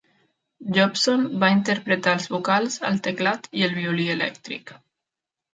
[0.77, 4.75] Jobson va interpretar els vocals, el teclat i el violí elèctric.